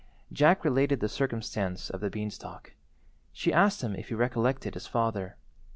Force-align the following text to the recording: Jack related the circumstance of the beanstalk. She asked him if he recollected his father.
Jack 0.33 0.65
related 0.65 0.99
the 0.99 1.07
circumstance 1.07 1.91
of 1.91 1.99
the 1.99 2.09
beanstalk. 2.09 2.73
She 3.31 3.53
asked 3.53 3.83
him 3.83 3.93
if 3.95 4.07
he 4.07 4.15
recollected 4.15 4.73
his 4.73 4.87
father. 4.87 5.35